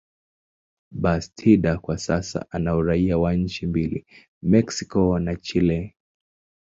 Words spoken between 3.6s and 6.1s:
mbili, Mexico na Chile.